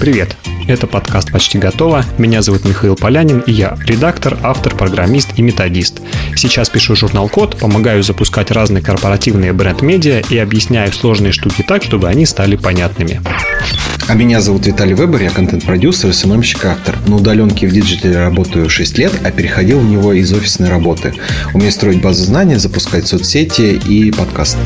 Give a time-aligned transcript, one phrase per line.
[0.00, 0.36] Привет!
[0.66, 2.04] Это подкаст «Почти готово».
[2.18, 6.00] Меня зовут Михаил Полянин, и я редактор, автор, программист и методист.
[6.36, 12.08] Сейчас пишу журнал «Код», помогаю запускать разные корпоративные бренд-медиа и объясняю сложные штуки так, чтобы
[12.08, 13.20] они стали понятными.
[14.08, 16.96] А меня зовут Виталий Вебер, я контент-продюсер, СММщик, автор.
[17.06, 21.14] На удаленке в диджитале работаю 6 лет, а переходил в него из офисной работы.
[21.54, 24.58] Умею строить базу знаний, запускать соцсети и подкасты.